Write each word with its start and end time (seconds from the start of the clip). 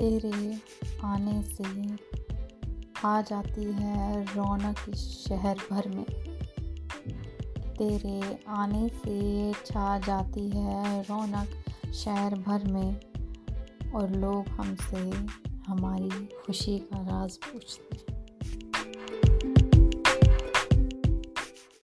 तेरे 0.00 0.58
आने 1.04 1.42
से 1.42 1.64
आ 3.04 3.20
जाती 3.20 3.64
है 3.64 4.24
रौनक 4.24 4.76
इस 4.88 5.00
शहर 5.28 5.58
भर 5.70 5.88
में। 5.88 6.04
तेरे 7.74 8.44
आने 8.48 8.88
से 8.88 9.52
छा 9.66 9.98
जाती 9.98 10.48
है 10.50 11.02
रौनक 11.02 11.48
शहर 11.94 12.34
भर 12.34 12.64
में 12.64 13.00
और 13.90 14.10
लोग 14.10 14.48
हमसे 14.48 15.10
हमारी 15.66 16.26
खुशी 16.46 16.78
का 16.78 17.00
राज 17.00 17.36
पूछते 17.36 17.96
हैं। 17.96 18.09